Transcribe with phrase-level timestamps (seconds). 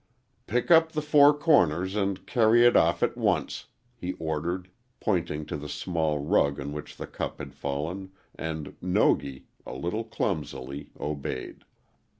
[0.47, 4.67] "Pick up the four corners, and carry it all off at once," he ordered,
[4.99, 10.03] pointing to the small rug on which the cup had fallen, and Nogi, a little
[10.03, 11.65] clumsily, obeyed.